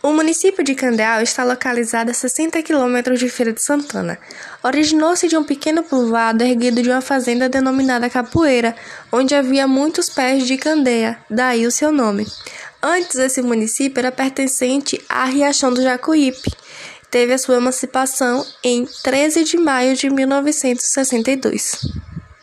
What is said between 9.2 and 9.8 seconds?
havia